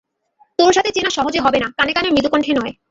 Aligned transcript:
তোর 0.59 0.71
সাথে 0.73 0.89
চেনা 0.91 1.09
সহজে 1.09 1.39
হবে 1.39 1.57
না-- 1.59 1.73
কানে 1.77 1.91
কানে 1.93 2.09
মৃদুকণ্ঠে 2.09 2.51
নয়। 2.53 2.73